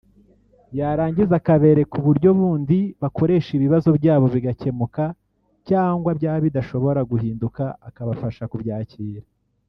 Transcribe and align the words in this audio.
yarangiza 0.79 1.33
akabereka 1.37 1.93
uburyo 2.01 2.29
bundi 2.39 2.79
bakoresha 3.01 3.49
ibibazo 3.57 3.89
byabo 3.99 4.25
bigakemuka 4.35 5.05
cyangwa 5.67 6.09
byaba 6.17 6.39
bidashobora 6.45 6.99
guhinduka 7.11 7.63
akabafasha 7.87 8.43
kubyakira 8.51 9.23